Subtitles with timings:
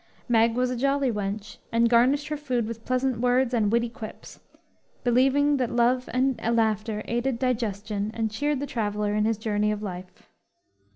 [0.27, 4.39] Meg was a jolly wench, and garnished her food with pleasant words and witty quips,
[5.03, 9.83] believing that love and laughter aided digestion and cheered the traveler in his journey of
[9.83, 10.27] life.